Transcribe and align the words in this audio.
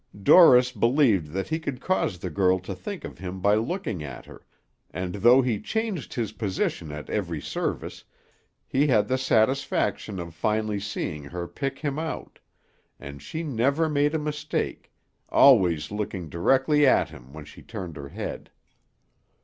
Dorris 0.19 0.71
believed 0.71 1.27
that 1.33 1.49
he 1.49 1.59
could 1.59 1.79
cause 1.79 2.17
the 2.17 2.31
girl 2.31 2.57
to 2.61 2.73
think 2.73 3.03
of 3.03 3.19
him 3.19 3.39
by 3.39 3.53
looking 3.53 4.03
at 4.03 4.25
her, 4.25 4.43
and 4.89 5.13
though 5.13 5.43
he 5.43 5.61
changed 5.61 6.15
his 6.15 6.31
position 6.31 6.91
at 6.91 7.07
every 7.07 7.39
service, 7.39 8.03
he 8.65 8.87
had 8.87 9.07
the 9.07 9.17
satisfaction 9.19 10.19
of 10.19 10.33
finally 10.33 10.79
seeing 10.79 11.25
her 11.25 11.47
pick 11.47 11.77
him 11.77 11.99
out, 11.99 12.39
and 12.99 13.21
she 13.21 13.43
never 13.43 13.87
made 13.87 14.15
a 14.15 14.17
mistake, 14.17 14.91
always 15.29 15.91
looking 15.91 16.29
directly 16.29 16.83
at 16.87 17.09
him 17.09 17.31
when 17.31 17.45
she 17.45 17.61
turned 17.61 17.95
her 17.95 18.09
head. 18.09 18.49